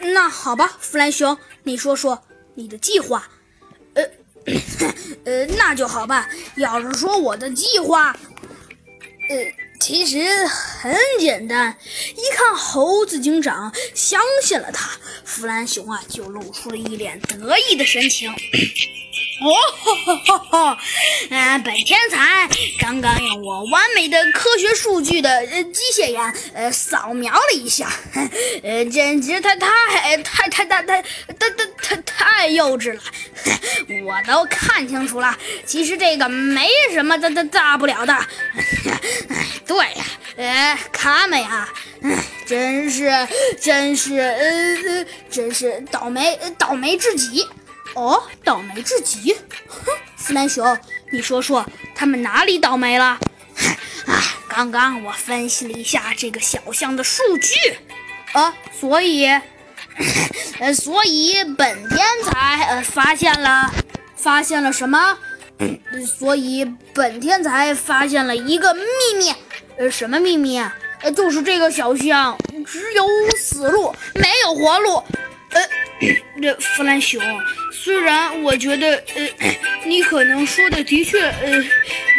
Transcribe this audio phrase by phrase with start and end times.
[0.00, 2.22] 那好吧，弗兰熊，你说说
[2.54, 3.28] 你的计划。
[3.94, 4.04] 呃，
[5.24, 6.28] 呃，那就好办。
[6.56, 8.16] 要是说我的计划，
[9.28, 9.36] 呃，
[9.80, 11.76] 其实很简单。
[12.16, 14.90] 一看猴子警长相信了他，
[15.24, 18.32] 弗兰熊啊就露出了一脸得意的神情。
[19.38, 19.52] 哦，
[20.04, 20.78] 哈哈哈！
[21.30, 22.48] 嗯， 本天才
[22.78, 27.86] 刚刚用我完美的科学数据的呃机械眼呃扫描了一下，
[28.62, 33.00] 呃，简直太太太太太太太太太太幼稚了！
[34.06, 38.16] 我都看清楚了，其实这个没什么大大大不了的。
[39.66, 40.04] 对呀，
[40.36, 41.68] 呃，卡美啊，
[42.02, 43.28] 哎，真是
[43.60, 47.46] 真是呃呃，真是倒霉倒霉至极。
[47.96, 49.34] 哦，倒霉至极！
[49.66, 50.78] 哼，弗兰熊，
[51.10, 53.18] 你说说他们哪里倒霉了？
[54.06, 57.54] 啊，刚刚我分析了一下这个小象的数据，
[58.34, 59.26] 呃，所以，
[60.60, 63.72] 呃，所以本天才呃发现了，
[64.14, 65.16] 发现了什么？
[66.18, 68.82] 所以本天才发现了一个秘
[69.16, 69.34] 密，
[69.78, 70.60] 呃，什么秘密？
[71.00, 73.06] 呃，就是这个小象只有
[73.38, 75.02] 死路，没有活路。
[75.50, 75.62] 呃，
[76.54, 77.20] 弗兰熊。
[77.72, 79.28] 虽然我觉得，呃，
[79.84, 81.64] 你可能说的的确，呃，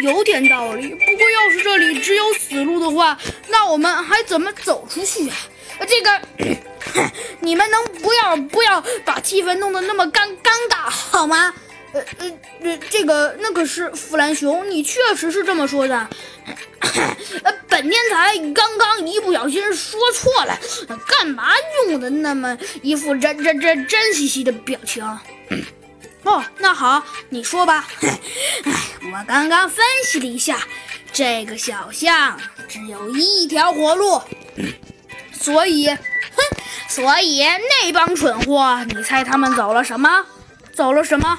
[0.04, 0.88] 有点道理。
[0.90, 3.18] 不过，要是这里只有死路的话，
[3.50, 5.36] 那我们还怎么走出去啊？
[5.88, 6.22] 这个，
[7.42, 11.54] 你们能不要不要把气氛弄得那么尴尴尬好吗？
[11.94, 12.32] 呃呃
[12.62, 16.10] 呃，这个那可是弗兰熊，你确实是这么说的。
[17.44, 20.58] 呃，本天才刚刚一不小心说错了，
[21.08, 21.50] 干嘛
[21.88, 25.04] 用的那么一副真真真真兮兮的表情？
[26.24, 27.88] 哦，那好，你说吧。
[28.66, 30.60] 我刚刚分析了一下，
[31.14, 32.38] 这个小象
[32.68, 34.22] 只有一条活路，
[35.32, 35.98] 所以，哼，
[36.90, 40.26] 所以那帮蠢货，你猜他们走了什么？
[40.74, 41.38] 走了什么？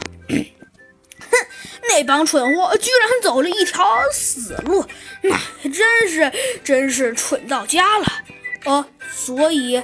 [1.89, 4.85] 那帮蠢货居然走了一条死路，
[5.23, 5.37] 那
[5.69, 8.07] 真是真是蠢到家了。
[8.65, 9.83] 哦，所以。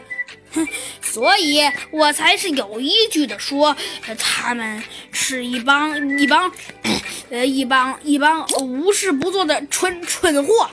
[0.56, 0.68] 哼，
[1.02, 3.76] 所以我才是有依据的说，
[4.16, 4.80] 他们
[5.10, 6.48] 是一帮一帮，
[7.28, 10.70] 呃，一帮一帮无事不做的蠢蠢货。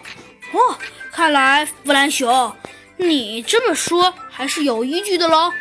[0.51, 0.77] 哦，
[1.11, 2.55] 看来弗兰熊，
[2.97, 5.51] 你这么说还是有依据的喽。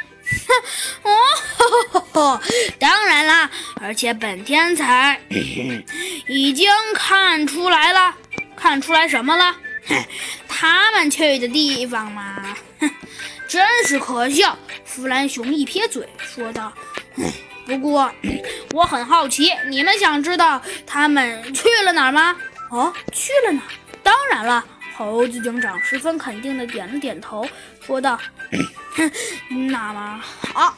[1.03, 1.13] 哼，
[2.13, 2.41] 哦，
[2.79, 5.21] 当然啦，而且本天才
[6.27, 8.15] 已经看出来了，
[8.57, 9.57] 看出来什么了？
[10.49, 12.91] 他们去的地方嘛，哼。
[13.49, 14.57] 真是可笑！
[14.85, 16.73] 弗兰熊一撇嘴说道
[17.67, 18.09] ：“不过
[18.73, 22.37] 我很好奇，你们想知道他们去了哪儿吗
[22.71, 23.71] ？”“哦，去了哪儿？
[24.05, 24.65] 当然了。”
[25.01, 27.49] 猴子警长十分肯定的点了点头，
[27.81, 28.21] 说道
[28.93, 29.11] ：“哼
[29.71, 30.23] 那么
[30.53, 30.77] 好，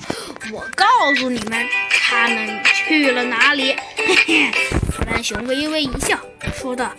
[0.52, 4.52] 我告诉你们，他们去了哪里。”嘿嘿，
[4.92, 6.16] 弗兰熊微微一笑，
[6.54, 6.94] 说道：“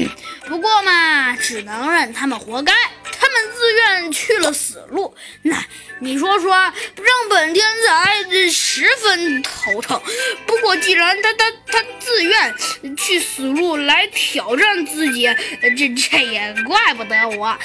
[0.46, 2.74] 不过嘛，只能让他们活该。”
[3.18, 5.64] 自愿去了死路，那
[6.00, 10.00] 你说说，让本天才十分头疼。
[10.46, 12.54] 不过既然他他他自愿
[12.96, 15.28] 去死路来挑战自己，
[15.76, 17.58] 这这也怪不得我。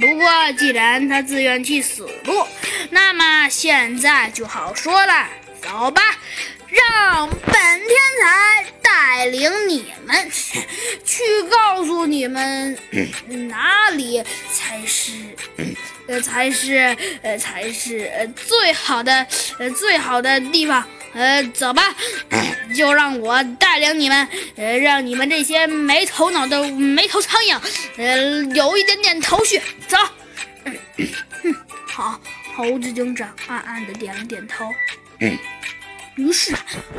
[0.00, 2.46] 不过既然他自愿去死路，
[2.90, 5.28] 那么现在就好说了，
[5.62, 6.02] 走吧。
[6.68, 8.64] 让本天才
[9.16, 10.28] 带领你们
[11.04, 12.76] 去告诉你们
[13.48, 14.20] 哪里
[14.52, 15.12] 才是
[16.08, 19.24] 呃才是呃才是呃最好的
[19.60, 20.84] 呃最好的地方。
[21.12, 21.94] 呃走吧，
[22.76, 27.56] 就让我带领你们呃让你们这些没头脑的没头苍蝇
[27.96, 29.62] 呃有一点点头绪。
[29.86, 29.96] 走。
[31.86, 32.20] 好，
[32.56, 34.68] 猴子警长暗暗的点了点头。
[36.16, 36.54] 于是，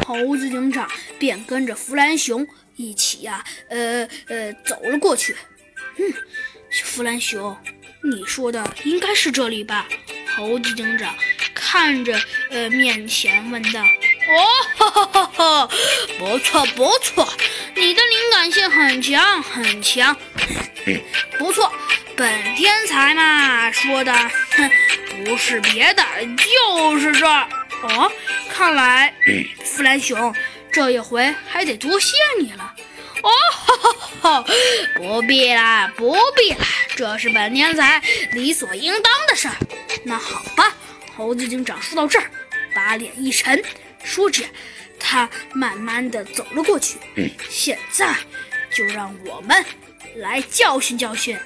[0.06, 2.46] 猴子警长便跟着弗兰熊
[2.76, 5.36] 一起呀，呃呃，走了过去。
[5.98, 6.14] 嗯，
[6.84, 7.56] 弗兰熊，
[8.04, 9.88] 你说的应该是这里吧？
[10.36, 11.16] 猴子警长
[11.54, 12.20] 看着
[12.50, 13.82] 呃面前问道。
[14.28, 15.70] 哦，哈哈哈，
[16.20, 17.26] 不错不错，
[17.76, 20.18] 你的灵感性很强很强。
[21.38, 21.72] 不错，
[22.18, 24.70] 本天才嘛说的，哼，
[25.24, 26.04] 不是别的，
[26.36, 27.48] 就是这儿。
[27.86, 28.12] 哦，
[28.50, 29.14] 看来
[29.64, 30.34] 弗兰熊
[30.72, 32.74] 这一回还得多谢你了。
[33.22, 34.46] 哦，哈哈哈，
[34.96, 36.66] 不必啦，不必啦，
[36.96, 38.02] 这是本天才
[38.32, 39.56] 理所应当的事儿。
[40.04, 40.76] 那好吧，
[41.16, 42.30] 猴子警长说到这儿，
[42.76, 43.64] 把脸一沉，
[44.04, 44.44] 说着，
[45.00, 46.98] 他慢慢的走了过去。
[47.50, 48.16] 现在
[48.72, 49.64] 就让我们
[50.18, 51.38] 来教训教训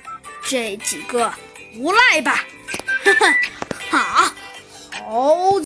[0.45, 1.33] 这几个
[1.75, 2.45] 无赖吧。
[3.89, 4.35] 哈哈。